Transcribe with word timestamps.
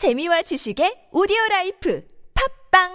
재미와 0.00 0.40
지식의 0.40 1.08
오디오 1.12 1.36
라이프 1.50 2.02
팟빵 2.70 2.88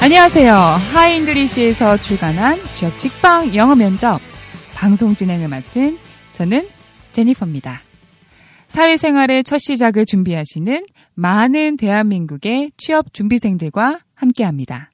안녕하세요. 0.00 0.54
하이잉글리시에서 0.54 1.96
출간한 1.96 2.60
취업 2.76 2.96
직방 3.00 3.52
영어 3.56 3.74
면접 3.74 4.20
방송 4.72 5.16
진행을 5.16 5.48
맡은 5.48 5.98
저는 6.32 6.68
제니퍼입니다. 7.10 7.80
사회생활의 8.68 9.42
첫 9.42 9.58
시작을 9.58 10.06
준비하시는 10.06 10.86
많은 11.14 11.76
대한민국의 11.76 12.70
취업 12.76 13.12
준비생들과 13.12 13.98
함께합니다. 14.14 14.91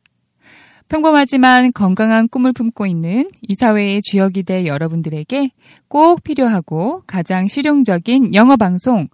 평범하지만 0.88 1.72
건강한 1.72 2.28
꿈을 2.28 2.52
품고 2.52 2.86
있는 2.86 3.30
이 3.42 3.54
사회의 3.54 4.00
주역이 4.02 4.42
될 4.44 4.66
여러분들에게 4.66 5.50
꼭 5.88 6.22
필요하고 6.22 7.02
가장 7.06 7.46
실용적인 7.46 8.34
영어 8.34 8.56
방송 8.56 9.08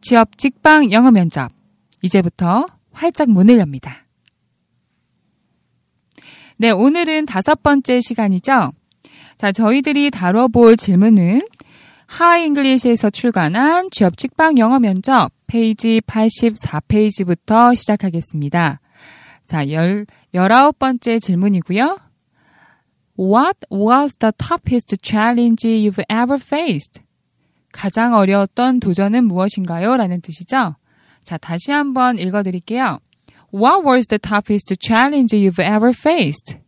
취업 0.00 0.38
직방 0.38 0.92
영어 0.92 1.10
면접 1.10 1.50
이제부터 2.02 2.68
활짝 2.92 3.30
문을 3.30 3.58
엽니다. 3.58 4.06
네, 6.58 6.70
오늘은 6.70 7.26
다섯 7.26 7.62
번째 7.62 8.00
시간이죠. 8.00 8.72
자, 9.36 9.52
저희들이 9.52 10.10
다뤄볼 10.10 10.76
질문은 10.76 11.42
하잉글리시에서 12.06 13.10
출간한 13.10 13.88
취업 13.90 14.16
직방 14.16 14.56
영어 14.58 14.78
면접 14.78 15.30
페이지 15.46 16.00
84페이지부터 16.00 17.74
시작하겠습니다. 17.76 18.80
자, 19.46 19.70
열, 19.70 20.06
열아홉 20.34 20.78
번째 20.78 21.18
질문이고요. 21.18 21.98
What 23.18 23.60
was 23.70 24.16
the 24.18 24.32
toughest 24.36 24.96
challenge 25.02 25.66
you've 25.66 26.04
ever 26.10 26.34
faced? 26.34 27.00
가장 27.72 28.14
어려웠던 28.14 28.80
도전은 28.80 29.26
무엇인가요? 29.26 29.96
라는 29.96 30.20
뜻이죠. 30.20 30.76
자, 31.22 31.38
다시 31.38 31.70
한번 31.72 32.18
읽어드릴게요. 32.18 32.98
What 33.54 33.86
was 33.86 34.06
the 34.08 34.18
toughest 34.18 34.74
challenge 34.80 35.36
you've 35.36 35.60
ever 35.60 35.92
faced? 35.96 36.58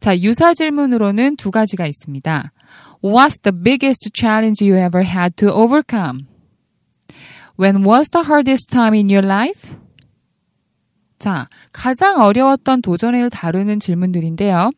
자, 0.00 0.16
유사 0.18 0.54
질문으로는 0.54 1.36
두 1.36 1.50
가지가 1.50 1.86
있습니다. 1.86 2.52
What's 3.02 3.40
the 3.42 3.52
biggest 3.52 4.10
challenge 4.14 4.64
you 4.64 4.78
ever 4.78 5.04
had 5.04 5.36
to 5.36 5.48
overcome? 5.48 6.26
When 7.58 7.84
was 7.84 8.10
the 8.10 8.24
hardest 8.26 8.70
time 8.70 8.94
in 8.94 9.08
your 9.08 9.26
life? 9.26 9.76
자, 11.26 11.48
가장 11.72 12.20
어려웠던 12.20 12.82
도전을 12.82 13.30
다루는 13.30 13.80
질문들인데요. 13.80 14.70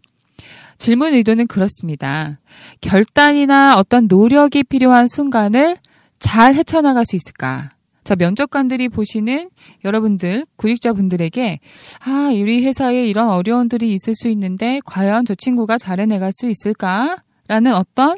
질문 0.79 1.13
의도는 1.13 1.47
그렇습니다. 1.47 2.41
결단이나 2.81 3.75
어떤 3.77 4.07
노력이 4.07 4.63
필요한 4.63 5.09
순간을 5.09 5.77
잘 6.19 6.55
헤쳐나갈 6.55 7.05
수 7.05 7.17
있을까? 7.17 7.73
자, 8.03 8.17
면접관들이 8.17 8.89
보시는 8.89 9.51
여러분들, 9.85 10.47
구직자분들에게, 10.57 11.61
아, 12.07 12.31
우리 12.33 12.65
회사에 12.65 13.07
이런 13.07 13.29
어려움들이 13.29 13.93
있을 13.93 14.15
수 14.15 14.29
있는데, 14.29 14.81
과연 14.87 15.27
저 15.27 15.35
친구가 15.35 15.77
잘 15.77 16.01
해내갈 16.01 16.33
수 16.33 16.49
있을까? 16.49 17.19
라는 17.47 17.75
어떤 17.75 18.17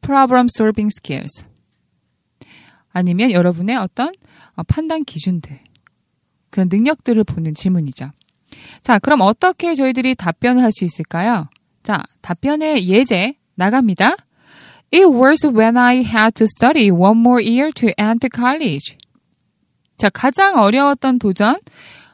problem 0.00 0.48
solving 0.52 0.90
skills. 0.92 1.46
아니면 2.90 3.30
여러분의 3.30 3.76
어떤 3.76 4.10
판단 4.66 5.04
기준들. 5.04 5.67
그런 6.50 6.68
능력들을 6.70 7.24
보는 7.24 7.54
질문이죠. 7.54 8.10
자, 8.82 8.98
그럼 8.98 9.20
어떻게 9.20 9.74
저희들이 9.74 10.14
답변을 10.14 10.62
할 10.62 10.72
수 10.72 10.84
있을까요? 10.84 11.48
자, 11.82 12.02
답변의 12.22 12.88
예제 12.88 13.34
나갑니다. 13.54 14.16
It 14.92 15.06
was 15.06 15.46
when 15.46 15.76
I 15.76 15.98
had 15.98 16.32
to 16.36 16.44
study 16.44 16.90
one 16.90 17.18
more 17.20 17.44
year 17.44 17.70
to 17.72 17.90
enter 17.98 18.28
college. 18.34 18.96
자, 19.98 20.08
가장 20.08 20.58
어려웠던 20.58 21.18
도전 21.18 21.56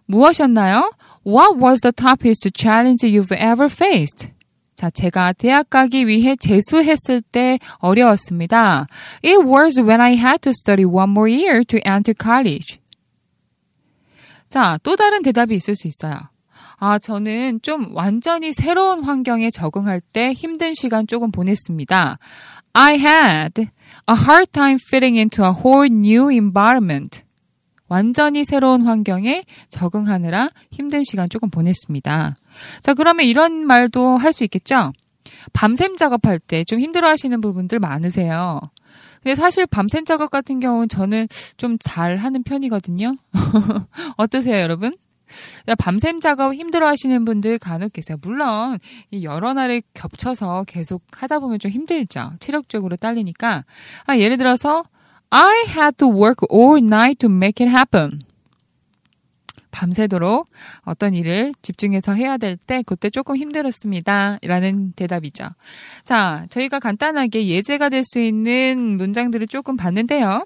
무엇이었나요? 0.06 0.91
What 1.26 1.56
was 1.62 1.81
the 1.81 1.92
toughest 1.92 2.50
challenge 2.54 3.06
you've 3.06 3.32
ever 3.32 3.66
faced? 3.66 4.31
자, 4.75 4.91
제가 4.91 5.32
대학 5.34 5.70
가기 5.70 6.08
위해 6.08 6.34
재수했을 6.37 7.22
때 7.22 7.58
어려웠습니다. 7.78 8.87
It 9.25 9.38
was 9.47 9.78
when 9.81 10.00
I 10.00 10.16
had 10.16 10.38
to 10.41 10.50
study 10.50 10.84
one 10.84 11.10
more 11.10 11.31
year 11.31 11.62
to 11.64 11.78
enter 11.87 12.12
college. 12.12 12.81
자, 14.54 14.78
또 14.84 14.94
다른 14.94 15.22
대답이 15.22 15.53
있을 15.56 15.75
수 15.75 15.88
있어요. 15.88 16.16
아, 16.76 17.00
저는 17.00 17.59
좀 17.62 17.88
완전히 17.92 18.53
새로운 18.53 19.03
환경에 19.03 19.50
적응할 19.50 20.00
때 20.00 20.32
힘든 20.32 20.75
시간 20.75 21.09
조금 21.09 21.32
보냈습니다. 21.32 22.19
I 22.75 22.94
had 22.94 23.62
a 23.62 24.16
hard 24.16 24.53
time 24.53 24.78
fitting 24.81 25.19
into 25.19 25.44
a 25.44 25.50
whole 25.50 25.88
new 25.91 26.31
environment. 26.31 27.25
완전히 27.88 28.44
새로운 28.44 28.82
환경에 28.82 29.43
적응하느라 29.70 30.50
힘든 30.70 31.03
시간 31.03 31.28
조금 31.28 31.50
보냈습니다. 31.50 32.37
자, 32.81 32.94
그러면 32.94 33.26
이런 33.26 33.66
말도 33.66 34.19
할 34.19 34.32
수 34.32 34.44
있겠죠? 34.44 34.93
밤샘 35.53 35.97
작업할 35.97 36.38
때 36.38 36.62
좀 36.62 36.78
힘들어 36.78 37.09
하시는 37.09 37.41
부분들 37.41 37.81
많으세요. 37.81 38.60
근데 39.24 39.34
사실 39.34 39.66
밤샘 39.66 40.04
작업 40.04 40.30
같은 40.30 40.60
경우는 40.60 40.88
저는 40.88 41.26
좀 41.56 41.78
잘 41.80 42.16
하는 42.18 42.42
편이거든요. 42.44 43.16
어떠세요, 44.16 44.60
여러분? 44.60 44.94
밤샘 45.78 46.20
작업 46.20 46.54
힘들어 46.54 46.86
하시는 46.86 47.24
분들 47.24 47.58
간혹 47.58 47.92
계세요. 47.94 48.18
물론, 48.22 48.78
여러 49.22 49.54
날을 49.54 49.82
겹쳐서 49.94 50.64
계속 50.68 51.02
하다 51.10 51.40
보면 51.40 51.58
좀 51.58 51.70
힘들죠. 51.70 52.34
체력적으로 52.38 52.96
딸리니까. 52.96 53.64
아, 54.06 54.16
예를 54.18 54.36
들어서, 54.36 54.84
I 55.30 55.64
had 55.68 55.96
to 55.96 56.08
work 56.08 56.46
all 56.52 56.78
night 56.78 57.26
to 57.26 57.30
make 57.34 57.66
it 57.66 57.74
happen. 57.74 58.20
밤새도록 59.74 60.48
어떤 60.84 61.12
일을 61.14 61.52
집중해서 61.62 62.14
해야 62.14 62.36
될 62.36 62.56
때 62.56 62.82
그때 62.86 63.10
조금 63.10 63.36
힘들었습니다. 63.36 64.38
라는 64.42 64.92
대답이죠. 64.92 65.44
자, 66.04 66.46
저희가 66.48 66.78
간단하게 66.78 67.48
예제가 67.48 67.88
될 67.88 68.04
수 68.04 68.20
있는 68.20 68.96
문장들을 68.96 69.46
조금 69.48 69.76
봤는데요. 69.76 70.44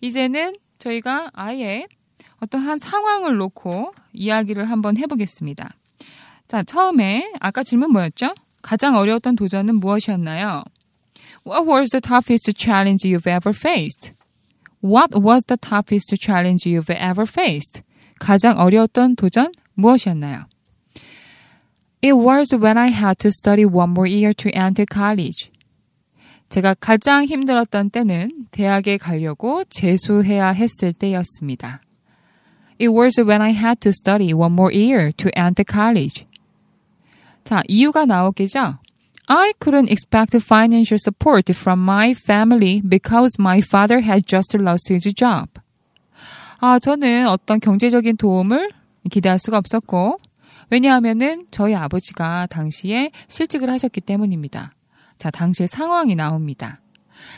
이제는 0.00 0.54
저희가 0.78 1.30
아예 1.32 1.86
어떠한 2.40 2.78
상황을 2.78 3.36
놓고 3.36 3.94
이야기를 4.12 4.68
한번 4.70 4.96
해보겠습니다. 4.98 5.70
자, 6.48 6.62
처음에 6.62 7.32
아까 7.40 7.62
질문 7.62 7.92
뭐였죠? 7.92 8.34
가장 8.60 8.96
어려웠던 8.96 9.36
도전은 9.36 9.80
무엇이었나요? 9.80 10.62
What 11.46 11.68
was 11.70 11.90
the 11.90 12.00
toughest 12.00 12.52
challenge 12.56 13.08
you've 13.08 13.26
ever 13.26 13.54
faced? 13.56 14.12
What 14.82 15.16
was 15.16 15.44
the 15.46 15.56
toughest 15.56 16.14
challenge 16.20 16.68
you've 16.68 16.90
ever 16.90 17.22
faced? 17.26 17.82
가장 18.19 18.57
어려웠던 18.59 19.15
도전 19.15 19.51
무엇이었나요? 19.73 20.45
It 22.03 22.13
was 22.13 22.55
when 22.55 22.77
I 22.77 22.89
had 22.89 23.17
to 23.19 23.29
study 23.29 23.63
one 23.63 23.91
more 23.91 24.09
year 24.09 24.33
to 24.33 24.51
enter 24.53 24.85
college. 24.91 25.51
제가 26.49 26.75
가장 26.79 27.25
힘들었던 27.25 27.91
때는 27.91 28.47
대학에 28.51 28.97
가려고 28.97 29.63
재수해야 29.65 30.49
했을 30.49 30.93
때였습니다. 30.93 31.81
It 32.79 32.89
was 32.89 33.21
when 33.21 33.41
I 33.41 33.51
had 33.51 33.79
to 33.81 33.89
study 33.89 34.33
one 34.33 34.53
more 34.53 34.73
year 34.75 35.11
to 35.13 35.29
enter 35.35 35.63
college. 35.63 36.25
자, 37.43 37.61
이유가 37.67 38.05
나오겠죠? 38.05 38.79
I 39.27 39.53
couldn't 39.59 39.89
expect 39.89 40.35
financial 40.43 40.97
support 40.99 41.49
from 41.55 41.81
my 41.83 42.11
family 42.11 42.81
because 42.81 43.37
my 43.39 43.61
father 43.61 44.01
had 44.01 44.25
just 44.27 44.57
lost 44.57 44.89
his 44.91 45.13
job. 45.13 45.47
아, 46.58 46.78
저는 46.78 47.28
어떤 47.28 47.60
경제적인 47.60 48.16
도움을 48.16 48.70
기대할 49.10 49.38
수가 49.38 49.58
없었고, 49.58 50.18
왜냐하면은 50.70 51.46
저희 51.50 51.74
아버지가 51.74 52.46
당시에 52.46 53.10
실직을 53.28 53.70
하셨기 53.70 54.00
때문입니다. 54.00 54.72
자, 55.18 55.30
당시의 55.30 55.68
상황이 55.68 56.14
나옵니다. 56.14 56.80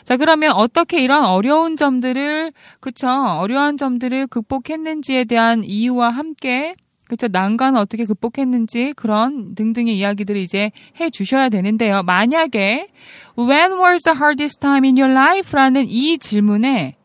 자, 0.03 0.17
그러면 0.17 0.51
어떻게 0.53 1.01
이런 1.01 1.23
어려운 1.23 1.75
점들을, 1.75 2.51
그쵸, 2.79 3.07
어려운 3.07 3.77
점들을 3.77 4.27
극복했는지에 4.27 5.25
대한 5.25 5.63
이유와 5.63 6.09
함께, 6.09 6.75
그쵸, 7.07 7.27
난관을 7.27 7.79
어떻게 7.79 8.05
극복했는지 8.05 8.93
그런 8.95 9.55
등등의 9.55 9.97
이야기들을 9.97 10.39
이제 10.41 10.71
해 10.99 11.09
주셔야 11.09 11.49
되는데요. 11.49 12.03
만약에, 12.03 12.89
when 13.37 13.71
was 13.79 14.03
the 14.03 14.17
hardest 14.17 14.59
time 14.59 14.87
in 14.87 14.97
your 14.97 15.11
life? 15.11 15.51
라는 15.53 15.85
이 15.87 16.17
질문에 16.17 16.95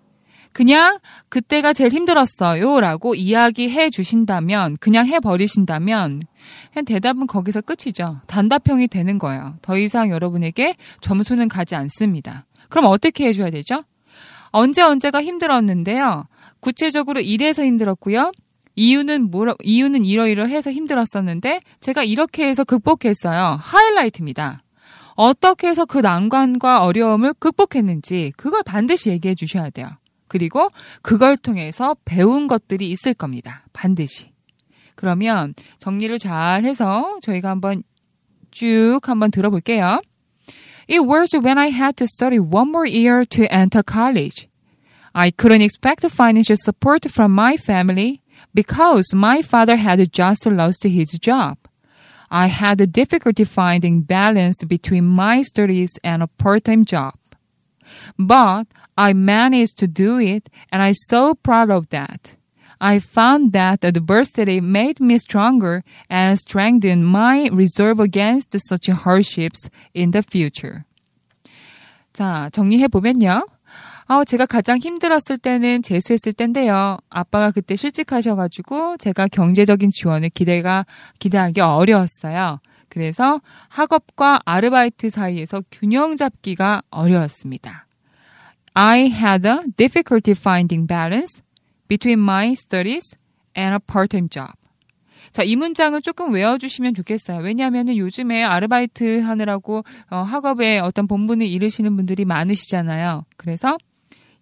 그냥 0.52 0.98
그때가 1.34 1.72
제일 1.72 1.90
힘들었어요 1.90 2.78
라고 2.78 3.16
이야기해 3.16 3.90
주신다면, 3.90 4.76
그냥 4.78 5.08
해버리신다면, 5.08 6.22
그냥 6.72 6.84
대답은 6.84 7.26
거기서 7.26 7.60
끝이죠. 7.62 8.20
단답형이 8.28 8.86
되는 8.86 9.18
거예요. 9.18 9.56
더 9.60 9.76
이상 9.76 10.10
여러분에게 10.10 10.76
점수는 11.00 11.48
가지 11.48 11.74
않습니다. 11.74 12.46
그럼 12.68 12.84
어떻게 12.84 13.26
해줘야 13.26 13.50
되죠? 13.50 13.82
언제 14.50 14.82
언제가 14.82 15.20
힘들었는데요. 15.24 16.28
구체적으로 16.60 17.18
이래서 17.18 17.64
힘들었고요. 17.64 18.30
이유는 18.76 19.32
뭐라, 19.32 19.56
이유는 19.64 20.04
이러이러해서 20.04 20.70
힘들었었는데 20.70 21.62
제가 21.80 22.04
이렇게 22.04 22.46
해서 22.46 22.62
극복했어요. 22.62 23.58
하이라이트입니다. 23.60 24.62
어떻게 25.16 25.66
해서 25.66 25.84
그 25.84 25.98
난관과 25.98 26.84
어려움을 26.84 27.34
극복했는지 27.40 28.32
그걸 28.36 28.62
반드시 28.62 29.10
얘기해 29.10 29.34
주셔야 29.34 29.70
돼요. 29.70 29.88
그리고 30.27 30.69
그걸 31.01 31.37
통해서 31.37 31.95
배운 32.05 32.47
것들이 32.47 32.89
있을 32.91 33.13
겁니다. 33.13 33.63
반드시. 33.73 34.31
그러면 34.95 35.53
정리를 35.79 36.19
잘 36.19 36.63
해서 36.63 37.17
저희가 37.21 37.49
한번 37.49 37.83
쭉 38.51 38.99
한번 39.03 39.31
들어볼게요. 39.31 40.01
It 40.87 41.01
was 41.01 41.35
when 41.35 41.57
I 41.57 41.69
had 41.69 41.95
to 41.97 42.05
study 42.05 42.39
one 42.39 42.69
more 42.69 42.87
year 42.87 43.23
to 43.25 43.45
enter 43.51 43.83
college. 43.83 44.47
I 45.13 45.31
couldn't 45.31 45.61
expect 45.61 46.05
financial 46.09 46.57
support 46.57 47.09
from 47.09 47.31
my 47.33 47.57
family 47.57 48.21
because 48.53 49.13
my 49.15 49.41
father 49.41 49.77
had 49.77 50.11
just 50.11 50.45
lost 50.45 50.83
his 50.83 51.17
job. 51.19 51.57
I 52.29 52.47
had 52.47 52.79
a 52.79 52.87
difficulty 52.87 53.43
finding 53.43 54.01
balance 54.01 54.63
between 54.67 55.05
my 55.05 55.41
studies 55.41 55.91
and 56.03 56.21
a 56.21 56.27
part-time 56.27 56.85
job. 56.85 57.15
But 58.18 58.66
I 58.96 59.12
managed 59.12 59.78
to 59.78 59.86
do 59.86 60.18
it 60.18 60.48
and 60.70 60.82
I'm 60.82 60.94
so 60.94 61.34
proud 61.34 61.70
of 61.70 61.88
that. 61.90 62.36
I 62.80 62.98
found 62.98 63.52
that 63.52 63.84
adversity 63.84 64.60
made 64.60 65.00
me 65.00 65.18
stronger 65.18 65.82
and 66.10 66.38
strengthened 66.38 67.06
my 67.06 67.48
resolve 67.50 68.00
against 68.00 68.54
such 68.68 68.88
hardships 68.88 69.70
in 69.94 70.10
the 70.10 70.22
future. 70.22 70.84
자, 72.12 72.50
정리해보면요. 72.52 73.46
아, 74.06 74.24
제가 74.24 74.46
가장 74.46 74.78
힘들었을 74.78 75.38
때는 75.38 75.82
재수했을 75.82 76.34
때인데요. 76.34 76.98
아빠가 77.08 77.50
그때 77.50 77.74
실직하셔가지고 77.74 78.98
제가 78.98 79.28
경제적인 79.28 79.90
지원을 79.90 80.28
기대가, 80.28 80.84
기대하기 81.18 81.60
어려웠어요. 81.60 82.60
그래서 82.94 83.40
학업과 83.68 84.40
아르바이트 84.44 85.10
사이에서 85.10 85.62
균형 85.72 86.16
잡기가 86.16 86.82
어려웠습니다. 86.90 87.88
I 88.74 89.06
had 89.06 89.48
a 89.48 89.58
difficulty 89.76 90.38
finding 90.38 90.86
balance 90.86 91.42
between 91.88 92.20
my 92.20 92.52
studies 92.52 93.16
and 93.58 93.74
a 93.74 93.80
part-time 93.84 94.28
job. 94.28 94.52
자, 95.32 95.42
이 95.42 95.56
문장을 95.56 96.00
조금 96.02 96.32
외워주시면 96.32 96.94
좋겠어요. 96.94 97.40
왜냐하면 97.40 97.96
요즘에 97.96 98.44
아르바이트 98.44 99.22
하느라고 99.22 99.82
어, 100.10 100.18
학업에 100.18 100.78
어떤 100.78 101.08
본분을 101.08 101.44
잃으시는 101.48 101.96
분들이 101.96 102.24
많으시잖아요. 102.24 103.24
그래서 103.36 103.76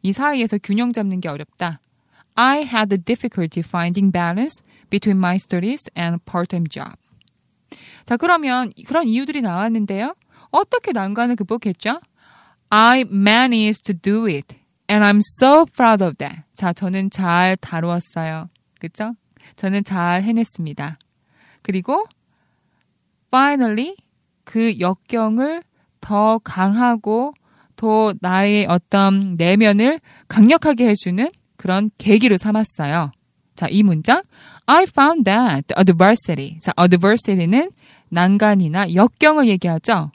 이 0.02 0.12
사이에서 0.12 0.58
균형 0.62 0.92
잡는 0.92 1.20
게 1.20 1.30
어렵다. 1.30 1.80
I 2.34 2.64
had 2.64 2.94
a 2.94 2.98
difficulty 2.98 3.64
finding 3.66 4.12
balance 4.12 4.62
between 4.90 5.16
my 5.16 5.36
studies 5.36 5.90
and 5.96 6.22
part-time 6.26 6.66
job. 6.68 7.01
자, 8.04 8.16
그러면 8.16 8.70
그런 8.86 9.08
이유들이 9.08 9.42
나왔는데요. 9.42 10.14
어떻게 10.50 10.92
난관을 10.92 11.36
극복했죠? 11.36 12.00
I 12.70 13.00
managed 13.10 13.84
to 13.84 13.94
do 13.94 14.26
it. 14.26 14.56
And 14.90 15.04
I'm 15.04 15.20
so 15.40 15.64
proud 15.66 16.02
of 16.02 16.16
that. 16.16 16.42
자, 16.54 16.72
저는 16.72 17.10
잘 17.10 17.56
다루었어요. 17.56 18.48
그쵸? 18.80 19.14
저는 19.56 19.84
잘 19.84 20.22
해냈습니다. 20.22 20.98
그리고 21.62 22.06
finally 23.28 23.96
그 24.44 24.78
역경을 24.78 25.62
더 26.00 26.38
강하고 26.38 27.34
더 27.76 28.14
나의 28.20 28.66
어떤 28.68 29.36
내면을 29.36 30.00
강력하게 30.28 30.88
해주는 30.88 31.30
그런 31.56 31.90
계기로 31.98 32.36
삼았어요. 32.36 33.12
자, 33.54 33.68
이 33.70 33.82
문장. 33.82 34.22
I 34.66 34.84
found 34.84 35.24
that 35.24 35.74
adversity. 35.78 36.58
자, 36.60 36.72
adversity는 36.78 37.70
난간이나 38.12 38.94
역경을 38.94 39.48
얘기하죠. 39.48 40.12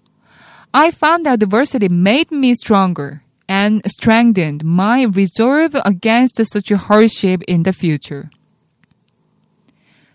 I 0.71 0.89
found 0.89 1.23
that 1.25 1.43
adversity 1.43 1.87
made 1.91 2.29
me 2.31 2.51
stronger 2.51 3.21
and 3.49 3.81
strengthened 3.87 4.63
my 4.63 5.05
resolve 5.05 5.75
against 5.83 6.37
such 6.45 6.71
hardship 6.73 7.43
in 7.49 7.63
the 7.63 7.73
future. 7.73 8.29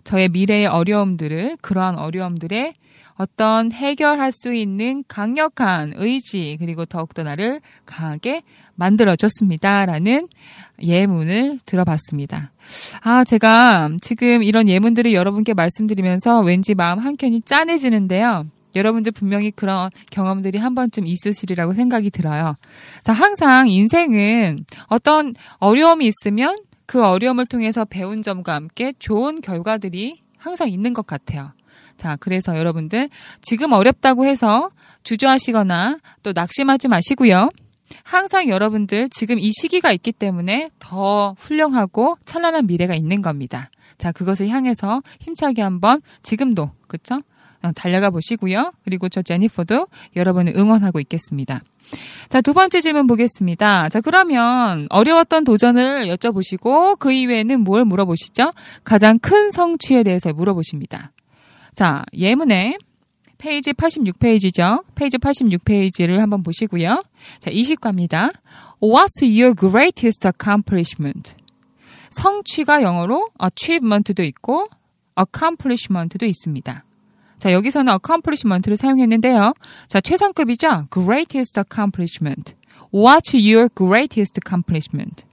저의 0.04 0.28
미래의 0.28 0.66
어려움들을, 0.66 1.56
그러한 1.60 1.98
어려움들에 1.98 2.74
어떤 3.22 3.70
해결할 3.70 4.32
수 4.32 4.52
있는 4.52 5.04
강력한 5.06 5.92
의지, 5.94 6.56
그리고 6.58 6.84
더욱더 6.84 7.22
나를 7.22 7.60
강하게 7.86 8.42
만들어줬습니다. 8.74 9.86
라는 9.86 10.26
예문을 10.82 11.60
들어봤습니다. 11.64 12.50
아, 13.02 13.22
제가 13.22 13.90
지금 14.00 14.42
이런 14.42 14.68
예문들을 14.68 15.12
여러분께 15.12 15.54
말씀드리면서 15.54 16.40
왠지 16.40 16.74
마음 16.74 16.98
한켠이 16.98 17.42
짠해지는데요. 17.42 18.46
여러분들 18.74 19.12
분명히 19.12 19.52
그런 19.52 19.90
경험들이 20.10 20.58
한 20.58 20.74
번쯤 20.74 21.06
있으시리라고 21.06 21.74
생각이 21.74 22.10
들어요. 22.10 22.56
자, 23.04 23.12
항상 23.12 23.68
인생은 23.68 24.64
어떤 24.88 25.34
어려움이 25.58 26.06
있으면 26.08 26.56
그 26.86 27.04
어려움을 27.04 27.46
통해서 27.46 27.84
배운 27.84 28.20
점과 28.20 28.54
함께 28.54 28.92
좋은 28.98 29.42
결과들이 29.42 30.22
항상 30.38 30.68
있는 30.68 30.92
것 30.92 31.06
같아요. 31.06 31.52
자, 32.02 32.16
그래서 32.18 32.58
여러분들 32.58 33.10
지금 33.42 33.70
어렵다고 33.70 34.26
해서 34.26 34.70
주저하시거나 35.04 35.98
또 36.24 36.32
낙심하지 36.34 36.88
마시고요. 36.88 37.48
항상 38.02 38.48
여러분들 38.48 39.08
지금 39.10 39.38
이 39.38 39.52
시기가 39.52 39.92
있기 39.92 40.10
때문에 40.10 40.70
더 40.80 41.36
훌륭하고 41.38 42.16
찬란한 42.24 42.66
미래가 42.66 42.96
있는 42.96 43.22
겁니다. 43.22 43.70
자, 43.98 44.10
그것을 44.10 44.48
향해서 44.48 45.00
힘차게 45.20 45.62
한번 45.62 46.02
지금도, 46.24 46.72
그쵸? 46.88 47.22
어, 47.62 47.70
달려가 47.70 48.10
보시고요. 48.10 48.72
그리고 48.82 49.08
저 49.08 49.22
제니퍼도 49.22 49.86
여러분을 50.16 50.54
응원하고 50.56 50.98
있겠습니다. 50.98 51.60
자, 52.28 52.40
두 52.40 52.52
번째 52.52 52.80
질문 52.80 53.06
보겠습니다. 53.06 53.90
자, 53.90 54.00
그러면 54.00 54.88
어려웠던 54.90 55.44
도전을 55.44 56.06
여쭤보시고 56.06 56.98
그 56.98 57.12
이외에는 57.12 57.60
뭘 57.60 57.84
물어보시죠? 57.84 58.50
가장 58.82 59.20
큰 59.20 59.52
성취에 59.52 60.02
대해서 60.02 60.32
물어보십니다. 60.32 61.12
자, 61.74 62.04
예문에 62.12 62.76
페이지 63.38 63.72
86페이지죠. 63.72 64.84
페이지 64.94 65.18
86페이지를 65.18 66.18
한번 66.18 66.42
보시고요. 66.42 67.02
자, 67.40 67.50
20과입니다. 67.50 68.32
What's 68.80 69.22
your 69.22 69.54
greatest 69.54 70.26
accomplishment? 70.26 71.34
성취가 72.10 72.82
영어로 72.82 73.30
achievement도 73.42 74.22
있고 74.22 74.68
accomplishment도 75.18 76.26
있습니다. 76.26 76.84
자, 77.38 77.52
여기서는 77.52 77.92
accomplishment를 77.94 78.76
사용했는데요. 78.76 79.54
자, 79.88 80.00
최상급이죠? 80.00 80.86
greatest 80.92 81.58
accomplishment. 81.58 82.54
What's 82.92 83.34
your 83.34 83.68
greatest 83.74 84.38
accomplishment? 84.44 85.24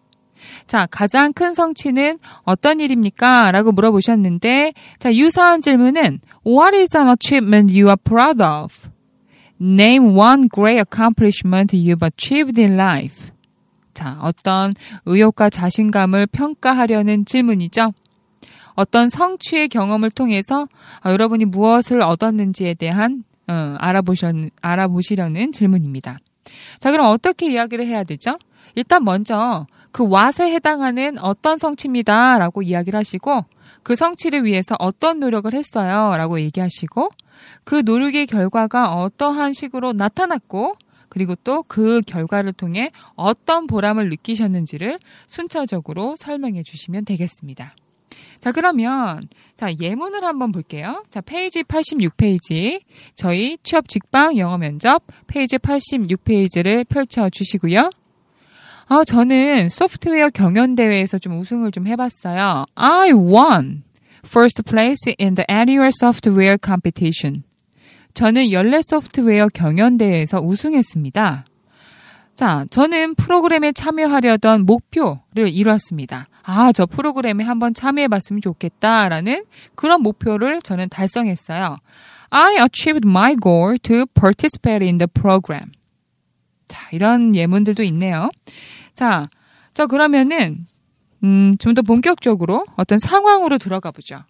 자, 0.68 0.88
가장 0.90 1.34
큰 1.34 1.54
성취는 1.54 2.20
어떤 2.44 2.80
일입니까? 2.80 3.52
라고 3.52 3.72
물어보셨는데, 3.72 4.74
자, 5.00 5.14
유사한 5.14 5.62
질문은 5.62 6.20
What 6.46 6.76
is 6.78 6.96
an 6.98 7.08
achievement 7.10 7.74
you 7.74 7.88
are 7.88 7.98
proud 7.98 8.42
of? 8.42 8.90
Name 9.62 10.16
one 10.18 10.48
great 10.54 10.80
accomplishment 10.80 11.76
you've 11.76 12.04
achieved 12.04 12.60
in 12.62 12.74
life. 12.74 13.30
자, 13.94 14.18
어떤 14.22 14.74
의욕과 15.06 15.50
자신감을 15.50 16.28
평가하려는 16.28 17.26
질문이죠. 17.26 17.92
어떤 18.76 19.10
성취의 19.10 19.68
경험을 19.68 20.10
통해서 20.10 20.68
어, 21.06 21.10
여러분이 21.10 21.44
무엇을 21.46 22.02
얻었는지에 22.02 22.76
대한 22.76 23.26
어, 23.50 23.76
알아보셔, 23.78 24.32
알아보시려는 24.62 25.52
질문입니다. 25.52 26.20
자, 26.80 26.92
그럼 26.92 27.08
어떻게 27.08 27.52
이야기를 27.52 27.86
해야 27.86 28.06
되죠? 28.06 28.38
일단 28.76 29.04
먼저 29.04 29.68
그 29.92 30.08
왓에 30.08 30.50
해당하는 30.52 31.18
어떤 31.20 31.58
성취입니다. 31.58 32.38
라고 32.38 32.62
이야기를 32.62 32.98
하시고 32.98 33.46
그 33.84 33.96
성취를 33.96 34.46
위해서 34.46 34.76
어떤 34.80 35.20
노력을 35.20 35.52
했어요. 35.54 36.16
라고 36.18 36.40
얘기하시고 36.40 37.10
그 37.64 37.82
노력의 37.86 38.28
결과가 38.28 38.96
어떠한 38.96 39.54
식으로 39.54 39.94
나타났고 39.94 40.76
그리고 41.10 41.36
또 41.36 41.64
그 41.68 42.02
결과를 42.06 42.54
통해 42.54 42.92
어떤 43.16 43.68
보람을 43.68 44.10
느끼셨는지를 44.10 45.00
순차적으로 45.28 46.16
설명해 46.18 46.64
주시면 46.64 47.06
되겠습니다. 47.06 47.76
자, 48.40 48.52
그러면, 48.52 49.22
자, 49.56 49.70
예문을 49.80 50.24
한번 50.24 50.52
볼게요. 50.52 51.04
자, 51.10 51.22
페이지 51.22 51.64
86페이지. 51.64 52.82
저희 53.16 53.58
취업 53.64 53.90
직방 53.90 54.38
영어 54.38 54.58
면접 54.58 55.04
페이지 55.28 55.58
86페이지를 55.58 56.88
펼쳐 56.88 57.30
주시고요. 57.30 57.90
아, 58.92 59.04
저는 59.04 59.70
소프트웨어 59.70 60.30
경연대회에서 60.32 61.20
좀 61.20 61.40
우승을 61.40 61.70
좀 61.70 61.86
해봤어요. 61.86 62.66
I 62.74 63.12
won 63.12 63.84
first 64.26 64.64
place 64.64 65.14
in 65.20 65.36
the 65.36 65.46
annual 65.48 65.92
software 65.96 66.58
competition. 66.62 67.44
저는 68.16 68.52
연례 68.52 68.82
소프트웨어 68.82 69.50
경연대회에서 69.54 70.42
우승했습니다. 70.42 71.46
자, 72.34 72.66
저는 72.72 73.14
프로그램에 73.14 73.74
참여하려던 73.74 74.66
목표를 74.66 75.50
이뤘습니다. 75.50 76.28
아, 76.42 76.72
저 76.72 76.88
프로그램에 76.88 77.44
한번 77.44 77.76
참여해봤으면 77.76 78.42
좋겠다라는 78.42 79.46
그런 79.76 80.02
목표를 80.02 80.64
저는 80.64 80.90
달성했어요. 80.90 81.78
I 82.32 82.56
achieved 82.56 83.08
my 83.08 83.36
goal 83.40 83.78
to 83.84 84.08
participate 84.20 84.84
in 84.84 84.98
the 84.98 85.08
program. 85.08 85.74
자, 86.68 86.88
이런 86.92 87.36
예문들도 87.36 87.84
있네요. 87.84 88.30
자, 89.00 89.30
저 89.74 89.88
그러면은 89.88 90.68
음, 91.24 91.56
좀 91.58 91.74
더 91.74 91.82
본격적으로 91.82 92.66
어떤 92.76 93.00
상황으로 93.00 93.58
들어가 93.58 93.92
보죠. 93.92 94.24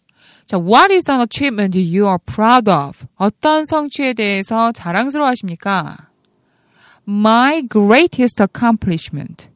자, 0.46 0.58
what 0.60 0.94
is 0.94 1.10
an 1.10 1.22
achievement 1.22 1.76
you 1.76 2.06
are 2.06 2.20
proud 2.24 2.70
of? 2.70 3.06
어떤 3.16 3.66
성취에 3.66 4.14
대해서 4.14 4.72
자랑스러워 4.72 5.28
하십니까? 5.30 6.10
My 7.08 7.68
greatest 7.68 8.44
accomplishment 8.44 9.50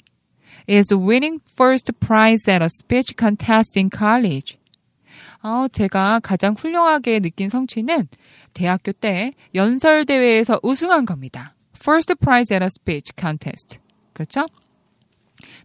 is 0.67 0.91
winning 0.91 1.39
first 1.53 1.91
prize 1.99 2.49
at 2.49 2.63
a 2.63 2.69
speech 2.73 3.13
contest 3.15 3.77
in 3.77 3.91
college. 3.95 4.57
어, 5.43 5.67
제가 5.71 6.21
가장 6.21 6.55
훌륭하게 6.57 7.19
느낀 7.19 7.49
성취는 7.49 8.07
대학교 8.53 8.91
때 8.91 9.33
연설대회에서 9.53 10.59
우승한 10.63 11.05
겁니다. 11.05 11.53
First 11.75 12.15
prize 12.15 12.55
at 12.55 12.63
a 12.63 12.67
speech 12.67 13.13
contest. 13.19 13.77
그렇죠? 14.13 14.45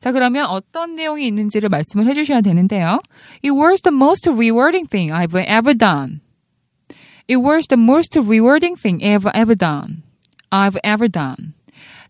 자, 0.01 0.13
그러면 0.13 0.47
어떤 0.47 0.95
내용이 0.95 1.27
있는지를 1.27 1.69
말씀을 1.69 2.07
해주셔야 2.07 2.41
되는데요. 2.41 3.01
It 3.45 3.51
was 3.51 3.83
the 3.83 3.95
most 3.95 4.29
rewarding 4.29 4.89
thing 4.89 5.13
I've 5.13 5.35
ever 5.37 5.77
done. 5.77 6.21
It 7.29 7.41
was 7.41 7.67
the 7.69 7.81
most 7.81 8.19
rewarding 8.19 8.81
thing 8.81 9.05
I've 9.05 9.31
ever 9.35 9.57
done. 9.57 10.03
I've 10.51 10.79
ever 10.85 11.11
done. 11.11 11.53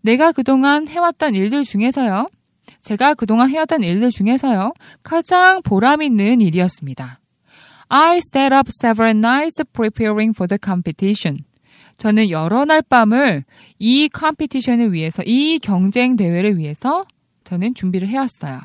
내가 0.00 0.32
그동안 0.32 0.86
해왔던 0.86 1.34
일들 1.34 1.64
중에서요. 1.64 2.28
제가 2.80 3.14
그동안 3.14 3.50
해왔던 3.50 3.82
일들 3.82 4.10
중에서요. 4.10 4.72
가장 5.02 5.60
보람 5.62 6.02
있는 6.02 6.40
일이었습니다. 6.40 7.18
I 7.88 8.18
stayed 8.18 8.54
up 8.54 8.70
several 8.70 9.16
nights 9.16 9.62
preparing 9.72 10.34
for 10.36 10.46
the 10.46 10.58
competition. 10.62 11.44
저는 11.96 12.30
여러 12.30 12.64
날 12.64 12.82
밤을 12.82 13.44
이 13.78 14.08
컴피티션을 14.08 14.92
위해서, 14.92 15.22
이 15.26 15.58
경쟁 15.58 16.14
대회를 16.14 16.58
위해서 16.58 17.06
저는 17.48 17.72
준비를 17.72 18.08
해왔어요. 18.08 18.60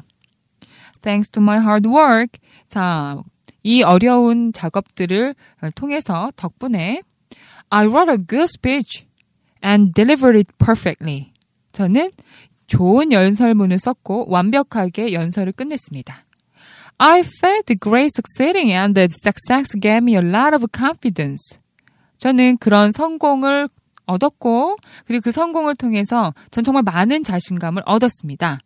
Thanks 1.02 1.32
to 1.32 1.42
my 1.42 1.58
hard 1.58 1.88
work. 1.88 2.38
자, 2.68 3.18
이 3.64 3.82
어려운 3.82 4.52
작업들을 4.52 5.36
통해서 5.74 6.32
덕분에 6.36 7.02
I 7.70 7.88
wrote 7.88 8.12
a 8.12 8.18
good 8.18 8.50
speech 8.50 9.06
and 9.64 9.94
delivered 9.94 10.38
it 10.38 10.52
perfectly. 10.58 11.32
저는 11.72 12.12
좋은 12.68 13.14
연설문을 13.14 13.80
썼고 13.80 14.26
완벽하게 14.28 15.14
연설을 15.14 15.54
끝냈습니다. 15.54 16.26
I 16.98 17.22
felt 17.22 17.74
great 17.82 18.10
succeeding 18.14 18.74
and 18.74 18.96
the 18.96 19.06
success 19.06 19.80
gave 19.80 20.04
me 20.04 20.16
a 20.16 20.20
lot 20.20 20.54
of 20.54 20.68
confidence. 20.76 21.58
저는 22.18 22.58
그런 22.58 22.92
성공을 22.92 23.70
얻었고 24.06 24.76
그리고 25.06 25.22
그 25.24 25.32
성공을 25.32 25.76
통해서 25.76 26.34
전 26.52 26.66
정말 26.66 26.84
많은 26.84 27.24
자신감을 27.24 27.84
얻었습니다. 27.86 28.60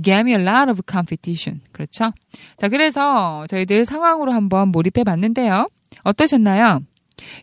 Gave 0.00 0.20
me 0.20 0.32
a 0.32 0.40
lot 0.40 0.70
of 0.70 0.82
competition. 0.90 1.60
그렇죠? 1.72 2.12
자, 2.56 2.68
그래서 2.68 3.46
저희들 3.48 3.84
상황으로 3.84 4.32
한번 4.32 4.68
몰입해 4.68 5.04
봤는데요. 5.04 5.68
어떠셨나요? 6.02 6.80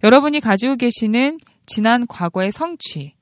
여러분이 0.03 0.39
가지고 0.39 0.75
계시는 0.75 1.39
지난 1.65 2.07
과거의 2.07 2.51
성취, 2.51 3.13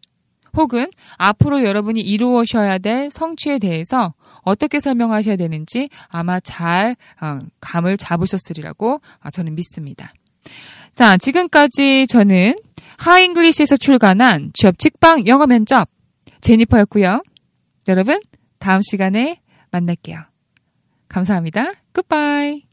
혹은 0.55 0.88
앞으로 1.17 1.63
여러분이 1.63 2.01
이루어셔야 2.01 2.77
될 2.77 3.10
성취에 3.12 3.60
대해서 3.60 4.13
어떻게 4.41 4.79
설명하셔야 4.79 5.36
되는지 5.36 5.89
아마 6.08 6.39
잘 6.39 6.96
어, 7.22 7.41
감을 7.60 7.98
잡으셨으리라고 7.98 9.01
어, 9.24 9.29
저는 9.32 9.55
믿습니다. 9.55 10.13
자, 10.94 11.17
지금까지 11.17 12.08
저는 12.08 12.55
하잉글리시에서 12.98 13.75
출간한 13.75 14.51
취업 14.53 14.79
직방 14.79 15.27
영어 15.27 15.46
면접 15.46 15.89
제니퍼였고요. 16.41 17.22
여러분, 17.88 18.20
다음 18.65 18.81
시간에 18.81 19.43
만날게요. 19.69 20.22
감사합니다. 21.07 21.74
굿바이. 21.93 22.63